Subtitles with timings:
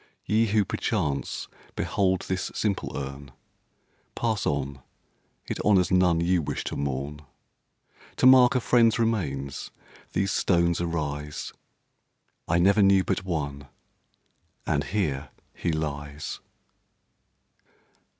[0.25, 0.47] Ye!
[0.47, 3.29] who perchance behold this simple urn,
[4.15, 4.81] Pass on
[5.45, 7.21] it honors none you wish to mourn;
[8.15, 9.69] To mark a friend's remains
[10.13, 11.53] these stones arise
[12.47, 13.67] I never knew but one,
[14.65, 16.39] and here he lies.